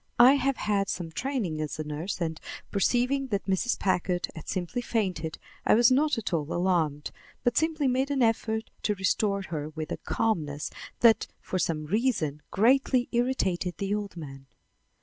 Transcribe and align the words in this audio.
I 0.17 0.33
have 0.33 0.57
had 0.57 0.89
some 0.89 1.11
training 1.11 1.61
as 1.61 1.77
a 1.77 1.83
nurse 1.83 2.19
and, 2.19 2.39
perceiving 2.71 3.27
that 3.27 3.45
Mrs. 3.45 3.77
Packard 3.77 4.29
had 4.33 4.47
simply 4.47 4.81
fainted, 4.81 5.37
I 5.63 5.75
was 5.75 5.91
not 5.91 6.17
at 6.17 6.33
all 6.33 6.51
alarmed, 6.51 7.11
but 7.43 7.55
simply 7.55 7.87
made 7.87 8.09
an 8.09 8.23
effort 8.23 8.71
to 8.81 8.95
restore 8.95 9.43
her 9.43 9.69
with 9.69 9.91
a 9.91 9.97
calmness 9.97 10.71
that 11.01 11.27
for 11.39 11.59
some 11.59 11.85
reason 11.85 12.41
greatly 12.49 13.09
irritated 13.11 13.77
the 13.77 13.93
old 13.93 14.17
man. 14.17 14.47